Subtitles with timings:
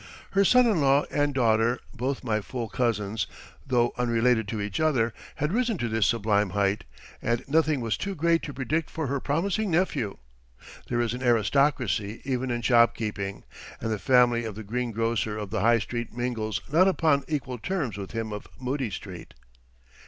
[0.31, 3.27] Her son in law and daughter, both my full cousins,
[3.67, 6.85] though unrelated to each other, had risen to this sublime height,
[7.21, 10.17] and nothing was too great to predict for her promising nephew.
[10.87, 13.43] There is an aristocracy even in shopkeeping,
[13.79, 17.59] and the family of the green grocer of the High Street mingles not upon equal
[17.59, 19.35] terms with him of Moodie Street.